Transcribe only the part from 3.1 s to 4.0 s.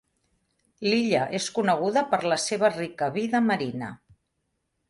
vida marina.